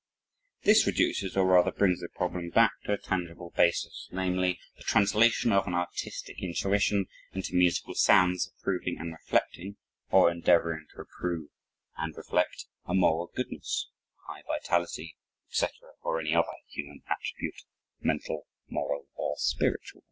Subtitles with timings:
[0.63, 5.51] This reduces, or rather brings the problem back to a tangible basis namely: the translation
[5.51, 9.75] of an artistic intuition into musical sounds approving and reflecting,
[10.09, 11.49] or endeavoring to approve
[11.99, 13.89] and reflect, a "moral goodness,"
[14.27, 15.17] a "high vitality,"
[15.51, 15.69] etc.,
[16.01, 17.61] or any other human attribute
[17.99, 19.99] mental, moral, or spiritual.